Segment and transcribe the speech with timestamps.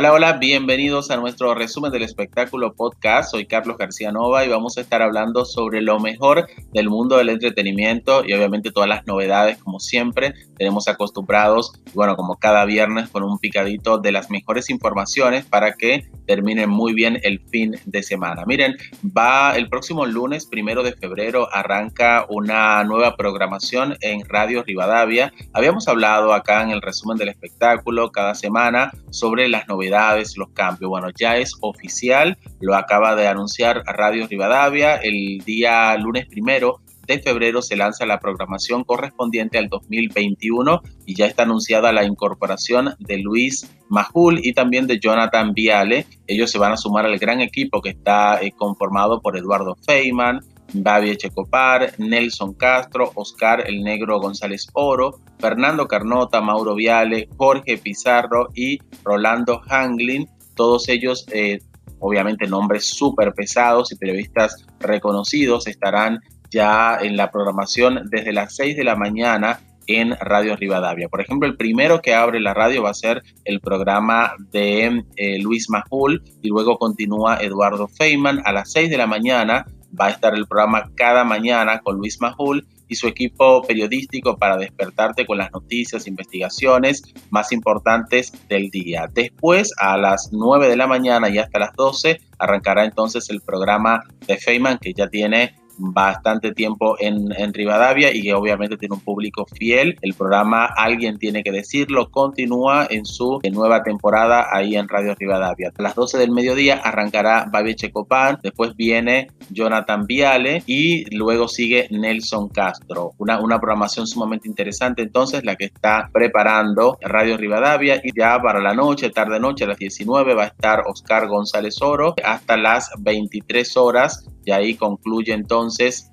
[0.00, 3.32] Hola, hola, bienvenidos a nuestro resumen del espectáculo podcast.
[3.32, 7.30] Soy Carlos García Nova y vamos a estar hablando sobre lo mejor del mundo del
[7.30, 13.24] entretenimiento y obviamente todas las novedades, como siempre, tenemos acostumbrados, bueno, como cada viernes con
[13.24, 18.44] un picadito de las mejores informaciones para que termine muy bien el fin de semana.
[18.46, 25.32] Miren, va el próximo lunes, primero de febrero, arranca una nueva programación en Radio Rivadavia.
[25.54, 30.88] Habíamos hablado acá en el resumen del espectáculo cada semana sobre las novedades, los cambios.
[30.88, 37.18] Bueno, ya es oficial, lo acaba de anunciar Radio Rivadavia el día lunes primero de
[37.20, 43.16] febrero se lanza la programación correspondiente al 2021 y ya está anunciada la incorporación de
[43.16, 46.06] Luis Majul y también de Jonathan Viale.
[46.26, 50.40] Ellos se van a sumar al gran equipo que está eh, conformado por Eduardo Feynman,
[50.72, 58.48] Babi Echecopar, Nelson Castro, Oscar El Negro González Oro, Fernando Carnota, Mauro Viale, Jorge Pizarro
[58.54, 60.28] y Rolando Hanglin.
[60.54, 61.60] Todos ellos eh,
[62.00, 68.76] obviamente nombres súper pesados y periodistas reconocidos estarán ya en la programación desde las 6
[68.76, 71.08] de la mañana en Radio Rivadavia.
[71.08, 75.38] Por ejemplo, el primero que abre la radio va a ser el programa de eh,
[75.40, 78.42] Luis Majul y luego continúa Eduardo Feynman.
[78.44, 79.66] A las 6 de la mañana
[79.98, 84.56] va a estar el programa Cada Mañana con Luis Majul y su equipo periodístico para
[84.56, 89.08] despertarte con las noticias, investigaciones más importantes del día.
[89.12, 94.02] Después, a las 9 de la mañana y hasta las 12, arrancará entonces el programa
[94.26, 99.00] de Feynman que ya tiene bastante tiempo en, en, Rivadavia y que obviamente tiene un
[99.00, 99.96] público fiel.
[100.02, 105.72] El programa Alguien tiene que decirlo continúa en su nueva temporada ahí en Radio Rivadavia.
[105.76, 111.88] A las 12 del mediodía arrancará Babi Checopán, después viene Jonathan Viale y luego sigue
[111.90, 113.12] Nelson Castro.
[113.18, 118.60] Una, una programación sumamente interesante entonces la que está preparando Radio Rivadavia y ya para
[118.60, 122.90] la noche, tarde noche a las 19 va a estar Oscar González Oro hasta las
[122.98, 125.67] 23 horas y ahí concluye entonces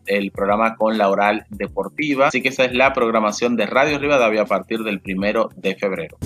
[0.05, 2.27] el programa con la oral deportiva.
[2.27, 6.17] Así que esa es la programación de Radio Rivadavia a partir del primero de febrero.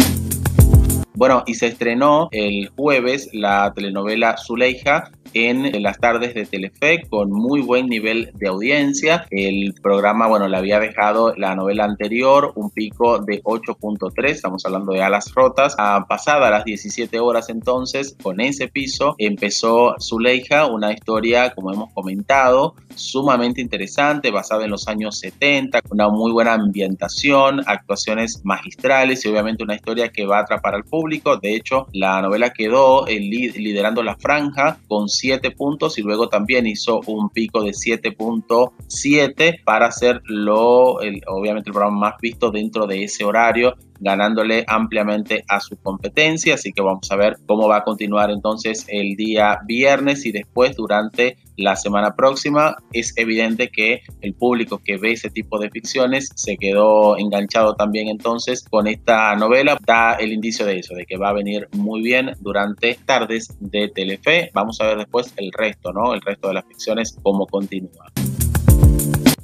[1.20, 7.32] Bueno, y se estrenó el jueves la telenovela Zuleija en las tardes de Telefe con
[7.32, 9.26] muy buen nivel de audiencia.
[9.30, 14.94] El programa, bueno, le había dejado la novela anterior un pico de 8.3, estamos hablando
[14.94, 15.76] de alas rotas.
[15.78, 21.94] A pasada las 17 horas entonces, con ese piso, empezó Zuleija, una historia, como hemos
[21.94, 29.30] comentado, sumamente interesante, basada en los años 70, una muy buena ambientación, actuaciones magistrales y
[29.30, 31.38] obviamente una historia que va a atrapar al público.
[31.38, 37.02] De hecho, la novela quedó liderando la franja con 7 puntos y luego también hizo
[37.08, 40.98] un pico de 7.7 para ser lo,
[41.28, 46.56] obviamente el programa más visto dentro de ese horario ganándole ampliamente a su competencia.
[46.56, 50.76] Así que vamos a ver cómo va a continuar entonces el día viernes y después
[50.76, 52.78] durante la semana próxima.
[52.94, 58.08] Es evidente que el público que ve ese tipo de ficciones se quedó enganchado también
[58.08, 59.78] entonces con esta novela.
[59.86, 63.90] Da el indicio de eso, de que va a venir muy bien durante tardes de
[63.90, 64.50] Telefe.
[64.54, 66.14] Vamos a ver después el resto, ¿no?
[66.14, 68.12] El resto de las ficciones, cómo continúa.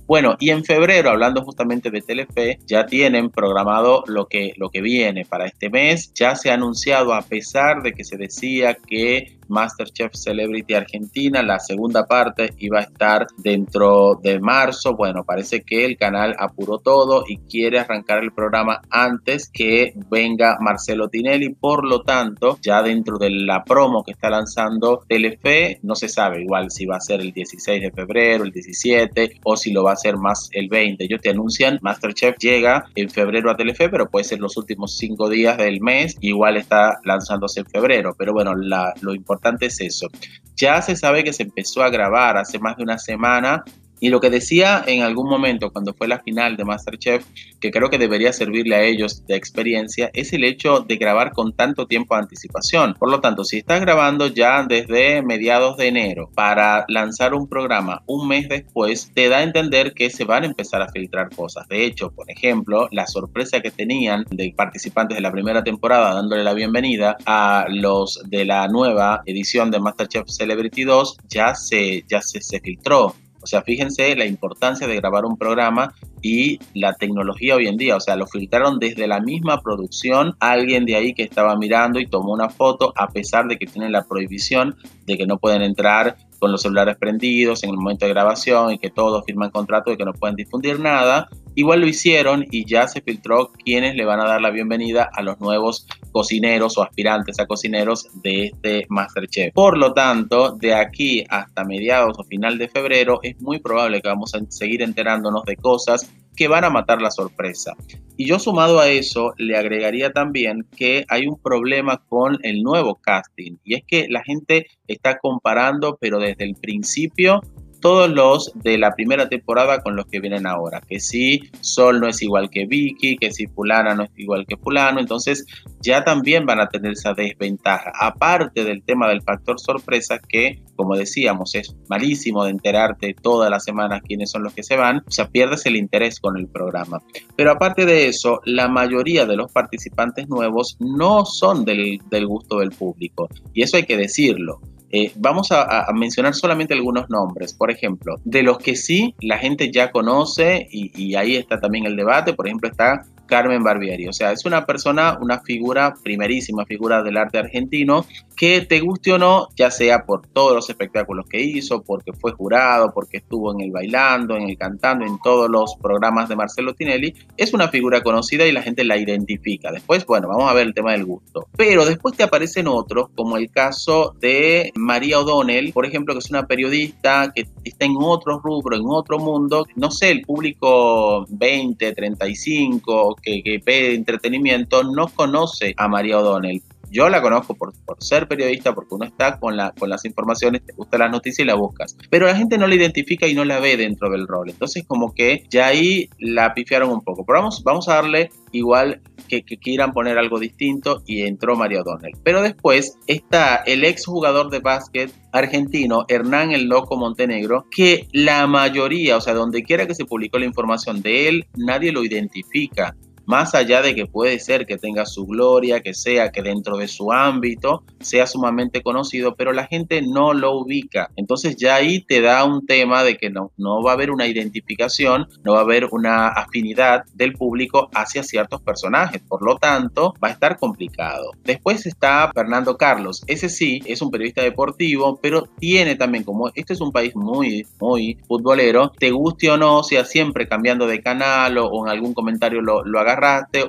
[0.07, 4.81] Bueno, y en febrero, hablando justamente de Telefe, ya tienen programado lo que, lo que
[4.81, 6.13] viene para este mes.
[6.13, 11.59] Ya se ha anunciado, a pesar de que se decía que Masterchef Celebrity Argentina, la
[11.59, 14.95] segunda parte iba a estar dentro de marzo.
[14.95, 20.57] Bueno, parece que el canal apuró todo y quiere arrancar el programa antes que venga
[20.59, 21.53] Marcelo Tinelli.
[21.53, 26.41] Por lo tanto, ya dentro de la promo que está lanzando Telefe, no se sabe
[26.41, 29.93] igual si va a ser el 16 de febrero, el 17 o si lo va
[29.93, 31.03] a ser más el 20.
[31.03, 35.29] Ellos te anuncian, Masterchef llega en febrero a Telefe, pero puede ser los últimos cinco
[35.29, 36.17] días del mes.
[36.21, 38.15] Igual está lanzándose en febrero.
[38.17, 39.34] Pero bueno, lo importante
[39.67, 40.07] es eso.
[40.55, 43.63] Ya se sabe que se empezó a grabar hace más de una semana
[43.99, 47.25] y lo que decía en algún momento cuando fue la final de Masterchef,
[47.59, 51.53] que creo que debería servirle a ellos de experiencia, es el hecho de grabar con
[51.53, 52.93] tanto tiempo de anticipación.
[52.99, 58.03] Por lo tanto, si estás grabando ya desde mediados de enero para lanzar un programa
[58.05, 61.67] un mes después, te da a entender que se van a empezar a filtrar cosas.
[61.67, 66.43] De hecho, por ejemplo, la sorpresa que tenían de participantes de la primera temporada dándole
[66.43, 72.21] la bienvenida a los de la nueva edición de Masterchef Celebrity 2 ya se, ya
[72.21, 73.15] se, se filtró
[73.45, 75.93] o sea, fíjense la importancia de grabar un programa
[76.23, 77.95] y la tecnología hoy en día.
[77.95, 80.35] O sea, lo filtraron desde la misma producción.
[80.39, 83.91] Alguien de ahí que estaba mirando y tomó una foto, a pesar de que tienen
[83.91, 84.75] la prohibición
[85.05, 88.79] de que no pueden entrar con los celulares prendidos en el momento de grabación y
[88.79, 91.29] que todos firman contrato de que no pueden difundir nada.
[91.53, 95.21] Igual lo hicieron y ya se filtró quienes le van a dar la bienvenida a
[95.21, 99.53] los nuevos cocineros o aspirantes a cocineros de este Masterchef.
[99.53, 104.07] Por lo tanto, de aquí hasta mediados o final de febrero es muy probable que
[104.07, 107.73] vamos a seguir enterándonos de cosas que van a matar la sorpresa.
[108.15, 112.95] Y yo sumado a eso, le agregaría también que hay un problema con el nuevo
[112.95, 113.57] casting.
[113.65, 117.41] Y es que la gente está comparando, pero desde el principio,
[117.85, 120.81] todos los de la primera temporada con los que vienen ahora.
[120.81, 124.57] Que si Sol no es igual que Vicky, que si Fulana no es igual que
[124.57, 125.45] Fulano, entonces
[125.81, 127.91] ya también van a tener esa desventaja.
[128.01, 133.63] Aparte del tema del factor sorpresa, que como decíamos es malísimo de enterarte todas las
[133.63, 137.03] semanas quiénes son los que se van, o sea, pierdes el interés con el programa.
[137.35, 142.61] Pero aparte de eso, la mayoría de los participantes nuevos no son del, del gusto
[142.61, 143.29] del público.
[143.53, 144.59] Y eso hay que decirlo.
[144.95, 147.53] Eh, vamos a, mencionar solamente algunos nombres.
[147.53, 151.85] Por ejemplo, de los que sí la gente ya conoce y, y ahí está también
[151.85, 154.07] el debate, por ejemplo está Carmen Barbieri.
[154.07, 158.05] O sea, es una persona, una figura, primerísima figura del arte argentino,
[158.35, 162.33] que te guste o no, ya sea por todos los espectáculos que hizo, porque fue
[162.33, 166.73] jurado, porque estuvo en el bailando, en el cantando, en todos los programas de Marcelo
[166.73, 169.71] Tinelli, es una figura conocida y la gente la identifica.
[169.71, 171.47] Después, bueno, vamos a ver el tema del gusto.
[171.55, 176.29] Pero después te aparecen otros, como el caso de María O'Donnell, por ejemplo, que es
[176.29, 181.93] una periodista que está en otro rubro, en otro mundo, no sé, el público 20,
[181.93, 186.61] 35, que, que ve entretenimiento no conoce a María O'Donnell.
[186.91, 190.65] Yo la conozco por, por, ser periodista, porque uno está con, la, con las informaciones,
[190.65, 191.97] te gusta las noticias y la buscas.
[192.09, 194.49] Pero la gente no la identifica y no la ve dentro del rol.
[194.49, 197.25] Entonces, como que ya ahí la pifiaron un poco.
[197.25, 201.81] Pero vamos, vamos a darle igual que, que, quieran poner algo distinto y entró María
[201.81, 202.15] O'Donnell.
[202.23, 208.47] Pero después está el ex jugador de básquet argentino, Hernán el Loco Montenegro, que la
[208.47, 212.95] mayoría, o sea, donde quiera que se publicó la información de él, nadie lo identifica
[213.25, 216.87] más allá de que puede ser que tenga su gloria, que sea que dentro de
[216.87, 221.09] su ámbito sea sumamente conocido, pero la gente no lo ubica.
[221.15, 224.27] Entonces ya ahí te da un tema de que no, no va a haber una
[224.27, 229.21] identificación, no va a haber una afinidad del público hacia ciertos personajes.
[229.27, 231.31] Por lo tanto, va a estar complicado.
[231.43, 233.23] Después está Fernando Carlos.
[233.27, 237.65] Ese sí es un periodista deportivo, pero tiene también, como este es un país muy,
[237.79, 242.61] muy futbolero, te guste o no, sea siempre cambiando de canal o, en algún comentario
[242.61, 243.14] lo, lo haga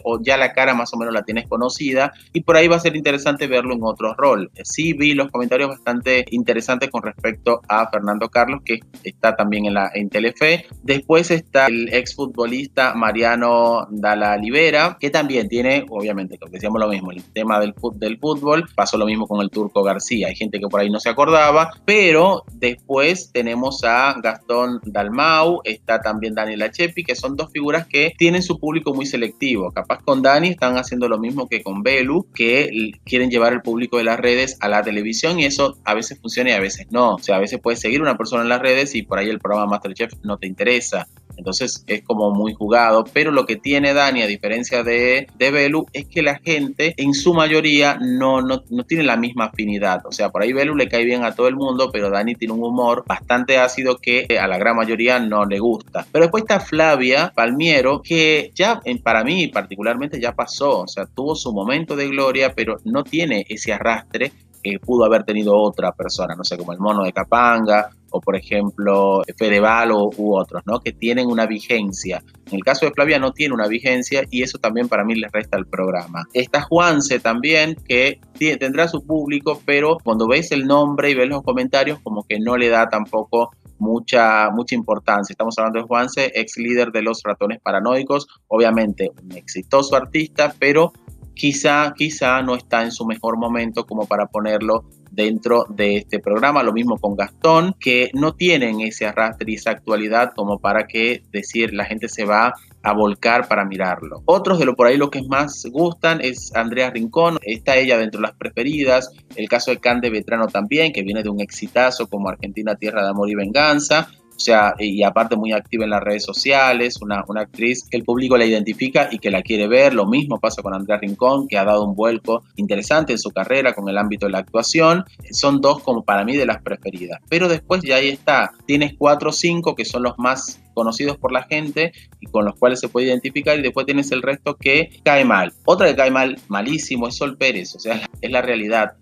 [0.04, 2.81] o ya la cara más o menos la tienes conocida y por ahí va a
[2.81, 4.50] ser interesante verlo en otro rol.
[4.64, 9.75] Sí vi los comentarios bastante interesantes con respecto a Fernando Carlos que está también en,
[9.75, 10.66] la, en Telefe.
[10.82, 17.12] Después está el exfutbolista Mariano Dalla Libera que también tiene, obviamente, como decíamos lo mismo,
[17.12, 18.69] el tema del, del fútbol.
[18.75, 20.28] Pasó lo mismo con el turco García.
[20.28, 26.00] Hay gente que por ahí no se acordaba, pero después tenemos a Gastón Dalmau, está
[26.00, 29.35] también Daniela Chepi, que son dos figuras que tienen su público muy selectivo
[29.74, 33.98] Capaz con Dani están haciendo lo mismo que con Belu, que quieren llevar el público
[33.98, 37.14] de las redes a la televisión y eso a veces funciona y a veces no.
[37.14, 39.38] O sea, a veces puedes seguir una persona en las redes y por ahí el
[39.38, 41.06] programa Masterchef no te interesa.
[41.36, 45.86] Entonces es como muy jugado, pero lo que tiene Dani, a diferencia de, de Belu,
[45.92, 50.04] es que la gente en su mayoría no, no, no, tiene la misma afinidad.
[50.06, 52.54] O sea, por ahí Belu le cae bien a todo el mundo, pero Dani tiene
[52.54, 56.06] un humor bastante ácido que a la gran mayoría no le gusta.
[56.10, 61.34] Pero después está Flavia Palmiero, que ya para mí particularmente ya pasó, o sea, tuvo
[61.34, 66.34] su momento de gloria, pero no tiene ese arrastre que pudo haber tenido otra persona,
[66.34, 70.81] no sé, como el mono de Capanga o por ejemplo Fedeval o, u otros, ¿no?
[70.81, 72.22] Que tienen una vigencia.
[72.46, 75.29] En el caso de Flavia no tiene una vigencia y eso también para mí le
[75.32, 76.25] resta al programa.
[76.32, 78.20] Está Juanse también que
[78.58, 82.56] tendrá su público, pero cuando ves el nombre y ves los comentarios como que no
[82.56, 85.32] le da tampoco mucha, mucha importancia.
[85.32, 90.93] Estamos hablando de Juanse, ex líder de los ratones paranoicos, obviamente un exitoso artista, pero
[91.36, 96.62] quizá, quizá no está en su mejor momento como para ponerlo dentro de este programa.
[96.62, 101.22] Lo mismo con Gastón, que no tienen ese arrastre y esa actualidad como para que
[101.31, 104.22] decir la gente se va a volcar para mirarlo.
[104.26, 108.20] Otros de lo por ahí lo que más gustan es Andrea Rincón, está ella dentro
[108.20, 112.28] de las preferidas, el caso de Cande Vetrano también, que viene de un exitazo como
[112.28, 116.24] Argentina Tierra de Amor y Venganza, o sea, y aparte muy activa en las redes
[116.24, 119.94] sociales, una, una actriz que el público la identifica y que la quiere ver.
[119.94, 123.72] Lo mismo pasa con Andrea Rincón, que ha dado un vuelco interesante en su carrera
[123.72, 125.05] con el ámbito de la actuación.
[125.31, 127.20] Son dos como para mí de las preferidas.
[127.31, 131.32] Pero después ya ahí está, tienes cuatro o cinco que son los más conocidos por
[131.32, 134.90] la gente y con los cuales se puede identificar y después tienes el resto que
[135.02, 135.55] cae mal.
[135.64, 138.93] Otra que cae mal, malísimo, es Sol Pérez, o sea, es la realidad.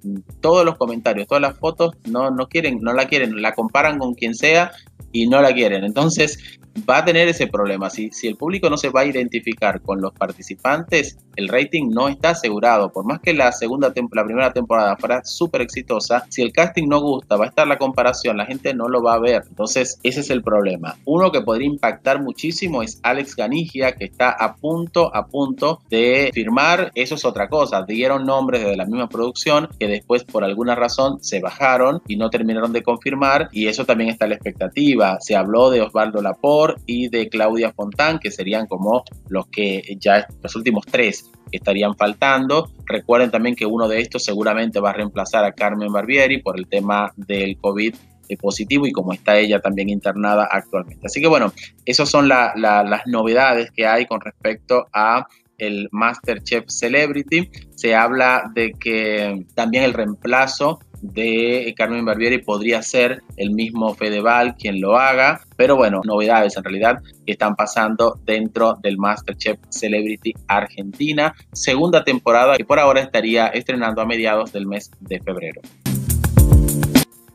[0.40, 4.14] Todos los comentarios, todas las fotos no, no quieren, no la quieren, la comparan con
[4.14, 4.70] quien sea
[5.14, 5.84] y no la quieren.
[5.84, 7.88] Entonces va a tener ese problema.
[7.88, 12.08] Si, si el público no se va a identificar con los participantes, el rating no
[12.08, 12.90] está asegurado.
[12.90, 17.00] Por más que la segunda la primera temporada fuera súper exitosa, si el casting no
[17.00, 19.42] gusta, va a estar la comparación, la gente no lo va a ver.
[19.48, 20.96] Entonces, ese es el problema.
[21.04, 26.30] Uno que podría impactar muchísimo es Alex Ganigia, que está a punto, a punto de
[26.32, 26.90] firmar.
[26.94, 27.82] Eso es otra cosa.
[27.82, 32.30] Dieron nombres de la misma producción que después, por alguna razón, se bajaron y no
[32.30, 33.48] terminaron de confirmar.
[33.52, 35.18] Y eso también está la expectativa.
[35.20, 40.26] Se habló de Osvaldo Lapor y de Claudia Fontán, que serían como los que ya
[40.42, 42.70] los últimos tres que estarían faltando.
[42.86, 46.66] Recuerden también que uno de estos seguramente va a reemplazar a Carmen Barbieri por el
[46.66, 47.94] tema del COVID
[48.40, 51.06] positivo y como está ella también internada actualmente.
[51.06, 51.52] Así que bueno,
[51.84, 55.26] esas son las novedades que hay con respecto a
[55.58, 57.50] el MasterChef Celebrity.
[57.74, 64.56] Se habla de que también el reemplazo de Carmen Barbieri podría ser el mismo Fedeval
[64.56, 70.32] quien lo haga, pero bueno, novedades en realidad que están pasando dentro del MasterChef Celebrity
[70.48, 75.60] Argentina, segunda temporada que por ahora estaría estrenando a mediados del mes de febrero.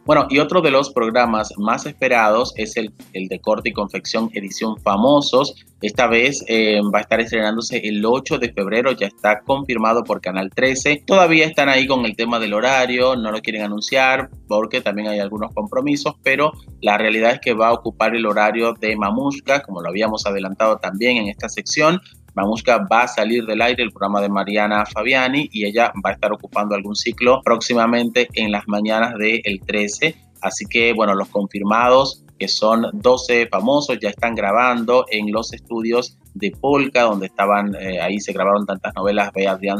[0.10, 4.76] Bueno, y otro de los programas más esperados es el, de corte y confección edición
[4.82, 5.54] famosos.
[5.84, 10.20] Esta vez eh, va a estar estrenándose el 8 de febrero, ya está confirmado por
[10.20, 11.04] Canal 13.
[11.06, 15.20] Todavía están ahí con el tema del horario, no lo quieren anunciar porque también hay
[15.20, 19.80] algunos compromisos, pero la realidad es que va a ocupar el horario de Mamushka, como
[19.80, 22.02] lo habíamos adelantado también en esta sección.
[22.36, 26.14] Mamushka va a salir del aire el programa de Mariana Fabiani y ella va a
[26.14, 30.16] estar ocupando algún ciclo próximamente en las mañanas del 13.
[30.42, 36.18] Así que, bueno, los confirmados, que son 12 famosos, ya están grabando en los estudios
[36.34, 39.80] de Polka, donde estaban, eh, ahí se grabaron tantas novelas de Adrián.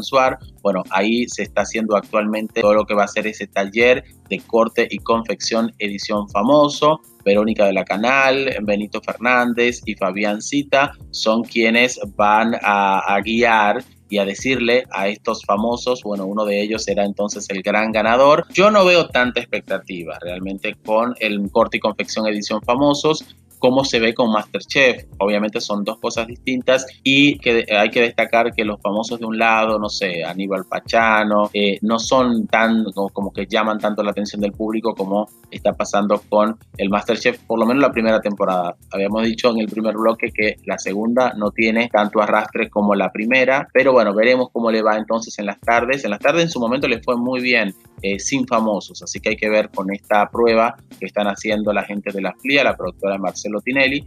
[0.62, 4.40] Bueno, ahí se está haciendo actualmente todo lo que va a ser ese taller de
[4.40, 7.00] corte y confección edición famoso.
[7.24, 13.84] Verónica de la Canal, Benito Fernández y Fabián Cita son quienes van a, a guiar
[14.10, 18.44] y a decirle a estos famosos, bueno, uno de ellos será entonces el gran ganador.
[18.52, 23.24] Yo no veo tanta expectativa realmente con el corte y confección edición famosos
[23.60, 25.04] cómo se ve con Masterchef.
[25.18, 29.38] Obviamente son dos cosas distintas y que hay que destacar que los famosos de un
[29.38, 34.40] lado, no sé, Aníbal Pachano, eh, no son tan como que llaman tanto la atención
[34.40, 38.76] del público como está pasando con el Masterchef, por lo menos la primera temporada.
[38.90, 43.12] Habíamos dicho en el primer bloque que la segunda no tiene tanto arrastre como la
[43.12, 46.04] primera, pero bueno, veremos cómo le va entonces en las tardes.
[46.04, 49.02] En las tardes en su momento le fue muy bien eh, sin famosos.
[49.02, 52.32] Así que hay que ver con esta prueba que están haciendo la gente de la
[52.32, 53.49] FLIA, la productora Marcelo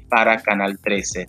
[0.10, 1.28] Para Canal 13.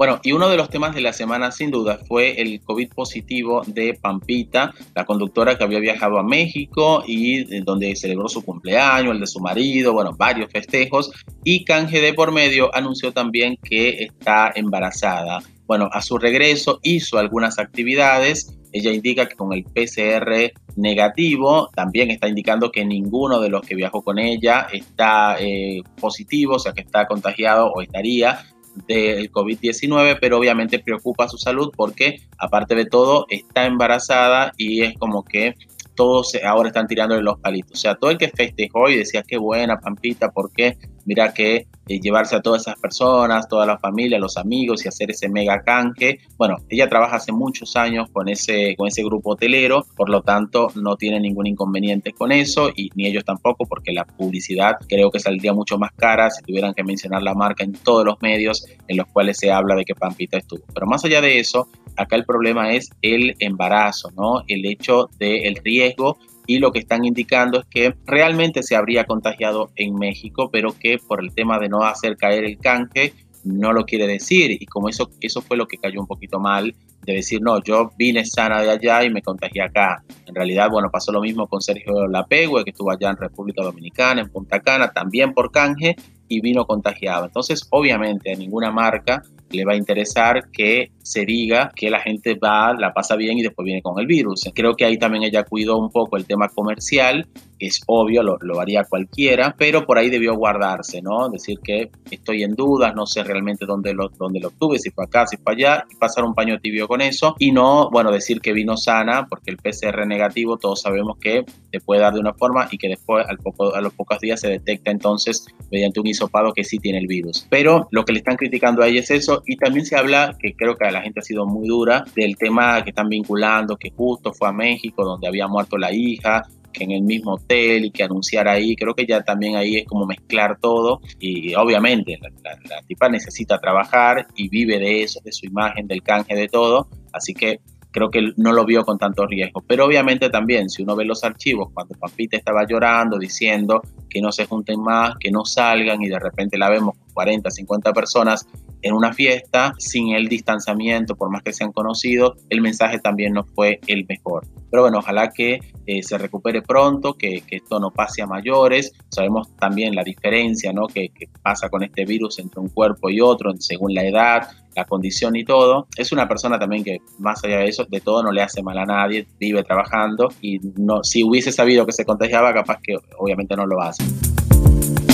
[0.00, 3.62] Bueno, y uno de los temas de la semana sin duda fue el COVID positivo
[3.66, 9.20] de Pampita, la conductora que había viajado a México y donde celebró su cumpleaños, el
[9.20, 11.12] de su marido, bueno, varios festejos.
[11.44, 15.42] Y Canje de por medio anunció también que está embarazada.
[15.70, 22.10] Bueno, a su regreso hizo algunas actividades ella indica que con el PCR negativo también
[22.10, 26.72] está indicando que ninguno de los que viajó con ella está eh, positivo, o sea
[26.72, 28.40] que está contagiado o estaría
[28.88, 34.98] del COVID-19, pero obviamente preocupa su salud porque aparte de todo está embarazada y es
[34.98, 35.54] como que
[35.94, 37.72] todos ahora están tirándole los palitos.
[37.72, 42.00] O sea, todo el que festejó y decía qué buena Pampita, porque mira que eh,
[42.00, 46.20] llevarse a todas esas personas, toda la familia, los amigos y hacer ese mega canje.
[46.36, 50.68] Bueno, ella trabaja hace muchos años con ese, con ese grupo hotelero, por lo tanto
[50.76, 55.18] no tiene ningún inconveniente con eso y ni ellos tampoco porque la publicidad creo que
[55.18, 58.96] saldría mucho más cara si tuvieran que mencionar la marca en todos los medios en
[58.96, 60.62] los cuales se habla de que Pampita estuvo.
[60.72, 64.42] Pero más allá de eso, acá el problema es el embarazo, ¿no?
[64.46, 69.70] El hecho del riesgo y lo que están indicando es que realmente se habría contagiado
[69.76, 73.84] en México, pero que por el tema de no hacer caer el canje, no lo
[73.84, 74.50] quiere decir.
[74.60, 77.92] Y como eso, eso fue lo que cayó un poquito mal, de decir, no, yo
[77.96, 80.02] vine sana de allá y me contagié acá.
[80.26, 84.20] En realidad, bueno, pasó lo mismo con Sergio Lapegue, que estuvo allá en República Dominicana,
[84.20, 85.96] en Punta Cana, también por canje,
[86.28, 87.26] y vino contagiado.
[87.26, 92.34] Entonces, obviamente, a ninguna marca le va a interesar que se diga que la gente
[92.34, 94.48] va, la pasa bien y después viene con el virus.
[94.54, 97.26] Creo que ahí también ella cuidó un poco el tema comercial,
[97.58, 101.28] es obvio, lo, lo haría cualquiera, pero por ahí debió guardarse, ¿no?
[101.28, 105.04] Decir que estoy en dudas, no sé realmente dónde lo, dónde lo obtuve, si fue
[105.04, 108.40] acá, si fue allá, y pasar un paño tibio con eso, y no, bueno, decir
[108.40, 112.32] que vino sana, porque el PCR negativo todos sabemos que te puede dar de una
[112.32, 116.06] forma y que después al poco, a los pocos días se detecta entonces mediante un
[116.06, 117.46] hisopado que sí tiene el virus.
[117.50, 120.54] Pero lo que le están criticando a ella es eso, y también se habla, que
[120.54, 123.90] creo que a la gente ha sido muy dura, del tema que están vinculando, que
[123.90, 126.42] justo fue a México, donde había muerto la hija,
[126.72, 128.76] que en el mismo hotel y que anunciar ahí.
[128.76, 132.30] Creo que ya también ahí es como mezclar todo y obviamente la,
[132.68, 136.88] la tipa necesita trabajar y vive de eso, de su imagen, del canje, de todo.
[137.12, 139.62] Así que creo que no lo vio con tanto riesgo.
[139.66, 144.32] Pero obviamente también, si uno ve los archivos, cuando Pampita estaba llorando, diciendo que no
[144.32, 148.46] se junten más, que no salgan y de repente la vemos con 40, 50 personas
[148.82, 153.44] en una fiesta, sin el distanciamiento, por más que sean conocidos, el mensaje también no
[153.44, 154.46] fue el mejor.
[154.70, 158.92] Pero bueno, ojalá que eh, se recupere pronto, que, esto no pase a mayores.
[159.10, 160.86] Sabemos también la diferencia ¿no?
[160.86, 164.84] que, que pasa con este virus entre un cuerpo y otro, según la edad, la
[164.84, 165.86] condición y todo.
[165.96, 168.78] Es una persona también que, más allá de eso, de todo no le hace mal
[168.78, 173.56] a nadie, vive trabajando y no, si hubiese sabido que se contagiaba, capaz que obviamente
[173.56, 174.04] no lo hace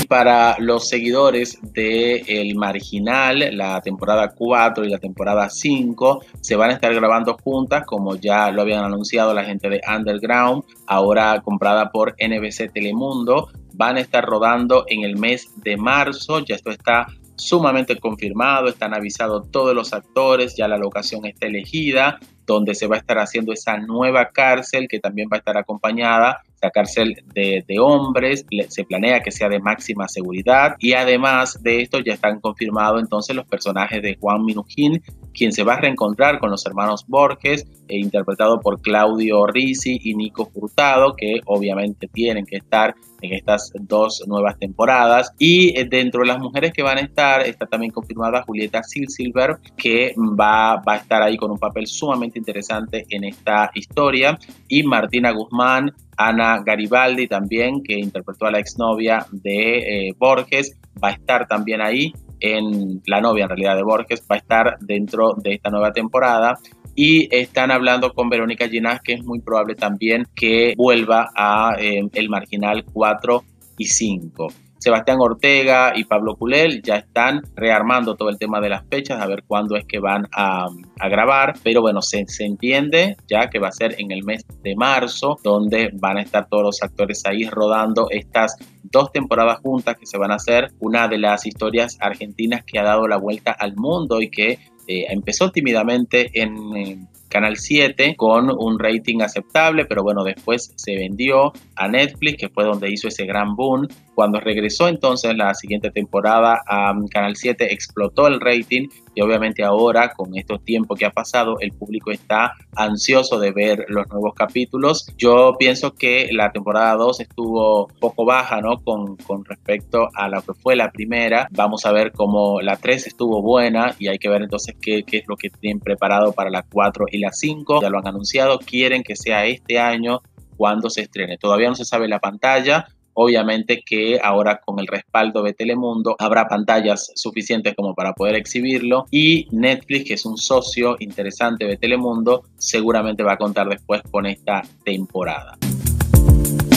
[0.07, 6.71] para los seguidores de El Marginal, la temporada 4 y la temporada 5 se van
[6.71, 11.91] a estar grabando juntas, como ya lo habían anunciado la gente de Underground, ahora comprada
[11.91, 13.49] por NBC Telemundo.
[13.75, 18.95] Van a estar rodando en el mes de marzo, ya esto está sumamente confirmado, están
[18.95, 23.53] avisados todos los actores, ya la locación está elegida, donde se va a estar haciendo
[23.53, 28.85] esa nueva cárcel que también va a estar acompañada, la cárcel de, de, hombres, se
[28.85, 33.47] planea que sea de máxima seguridad y además de esto ya están confirmados entonces los
[33.47, 35.03] personajes de Juan Minujín,
[35.37, 40.15] quien se va a reencontrar con los hermanos Borges, e interpretado por Claudio Risi y
[40.15, 45.33] Nico Furtado, que obviamente tienen que estar en estas dos nuevas temporadas.
[45.39, 49.59] Y eh, dentro de las mujeres que van a estar, está también confirmada Julieta Silver,
[49.77, 54.39] que va, va a estar ahí con un papel sumamente interesante en esta historia.
[54.69, 61.09] Y Martina Guzmán, Ana Garibaldi también, que interpretó a la exnovia de eh, Borges, va
[61.09, 62.13] a estar también ahí
[62.55, 66.59] en la novia en realidad de Borges, va a estar dentro de esta nueva temporada
[66.95, 72.03] y están hablando con Verónica Ginás, que es muy probable también que vuelva a eh,
[72.15, 73.45] El Marginal 4
[73.79, 74.49] y 5.
[74.79, 79.27] Sebastián Ortega y Pablo Culel ya están rearmando todo el tema de las fechas, a
[79.27, 80.69] ver cuándo es que van a,
[81.09, 85.39] grabar, pero bueno, se, entiende ya que va a ser en el mes de marzo,
[85.43, 90.19] donde van a estar todos los actores ahí rodando estas dos temporadas juntas que se
[90.19, 94.21] van a hacer, una de las historias argentinas que ha dado la vuelta al mundo
[94.21, 94.59] y que
[94.89, 101.53] eh, empezó tímidamente en, Canal 7 con un rating aceptable, pero bueno, después se vendió
[101.77, 103.89] a Netflix, que fue donde hizo ese gran boom.
[104.15, 110.13] Cuando regresó entonces la siguiente temporada a Canal 7, explotó el rating y obviamente ahora,
[110.13, 115.07] con estos tiempos que ha pasado, el público está ansioso de ver los nuevos capítulos.
[115.17, 118.77] Yo pienso que la temporada 2 estuvo poco baja, ¿no?
[118.85, 121.49] Con, con respecto a lo que fue la primera.
[121.53, 125.17] Vamos a ver cómo la 3 estuvo buena y hay que ver entonces qué, qué
[125.17, 127.81] es lo que tienen preparado para la 4 y la 5.
[127.81, 130.21] Ya lo han anunciado, quieren que sea este año
[130.59, 131.39] cuando se estrene.
[131.39, 132.87] Todavía no se sabe la pantalla,
[133.19, 139.07] Obviamente que ahora con el respaldo de Telemundo habrá pantallas suficientes como para poder exhibirlo
[139.11, 144.27] y Netflix, que es un socio interesante de Telemundo, seguramente va a contar después con
[144.27, 145.57] esta temporada.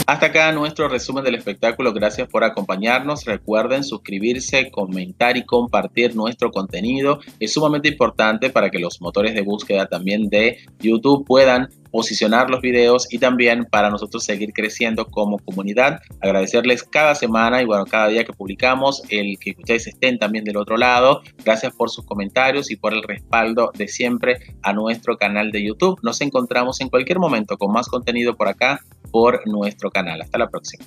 [0.10, 1.94] Hasta acá nuestro resumen del espectáculo.
[1.94, 3.26] Gracias por acompañarnos.
[3.26, 7.20] Recuerden suscribirse, comentar y compartir nuestro contenido.
[7.40, 12.62] Es sumamente importante para que los motores de búsqueda también de YouTube puedan posicionar los
[12.62, 16.02] videos y también para nosotros seguir creciendo como comunidad.
[16.22, 20.58] Agradecerles cada semana y bueno, cada día que publicamos, el que ustedes estén también del
[20.58, 21.22] otro lado.
[21.44, 26.00] Gracias por sus comentarios y por el respaldo de siempre a nuestro canal de YouTube.
[26.04, 28.80] Nos encontramos en cualquier momento con más contenido por acá
[29.12, 30.22] por nuestro canal.
[30.22, 30.86] Hasta la próxima.